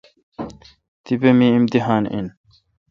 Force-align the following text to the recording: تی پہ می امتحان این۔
تی 1.03 1.13
پہ 1.21 1.29
می 1.37 1.47
امتحان 1.57 2.03
این۔ 2.13 2.27